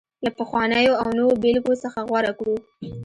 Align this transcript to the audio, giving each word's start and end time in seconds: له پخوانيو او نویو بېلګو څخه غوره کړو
له 0.23 0.29
پخوانيو 0.37 0.99
او 1.01 1.07
نویو 1.17 1.39
بېلګو 1.43 1.73
څخه 1.83 1.99
غوره 2.07 2.31
کړو 2.39 2.55